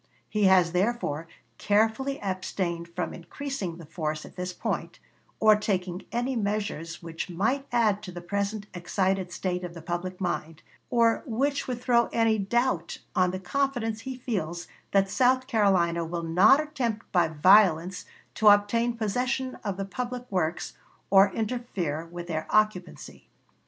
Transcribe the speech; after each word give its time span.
He 0.27 0.45
has, 0.45 0.71
therefore, 0.71 1.27
carefully 1.59 2.19
abstained 2.23 2.87
from 2.87 3.13
increasing 3.13 3.77
the 3.77 3.85
force 3.85 4.25
at 4.25 4.35
this 4.35 4.51
point, 4.51 4.97
or 5.39 5.55
taking 5.55 6.05
any 6.11 6.35
measures 6.35 7.03
which 7.03 7.29
might 7.29 7.67
add 7.71 8.01
to 8.01 8.11
the 8.11 8.19
present 8.19 8.65
excited 8.73 9.31
state 9.31 9.63
of 9.63 9.75
the 9.75 9.81
public 9.83 10.19
mind, 10.19 10.63
or 10.89 11.21
which 11.27 11.67
would 11.67 11.83
throw 11.83 12.07
any 12.07 12.39
doubt 12.39 12.97
on 13.15 13.29
the 13.29 13.39
confidence 13.39 13.99
he 14.01 14.17
feels 14.17 14.67
that 14.89 15.07
South 15.07 15.45
Carolina 15.45 16.03
will 16.03 16.23
not 16.23 16.59
attempt 16.59 17.05
by 17.11 17.27
violence 17.27 18.05
to 18.33 18.47
obtain 18.47 18.97
possession 18.97 19.53
of 19.63 19.77
the 19.77 19.85
public 19.85 20.25
works 20.31 20.73
or 21.11 21.31
interfere 21.31 22.07
with 22.07 22.25
their 22.25 22.47
occupancy. 22.49 23.27